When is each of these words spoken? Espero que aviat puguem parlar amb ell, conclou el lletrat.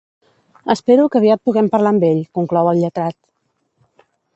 Espero 0.75 1.05
que 1.11 1.21
aviat 1.21 1.43
puguem 1.49 1.71
parlar 1.77 1.93
amb 1.97 2.09
ell, 2.11 2.25
conclou 2.39 2.75
el 2.75 2.83
lletrat. 2.87 3.21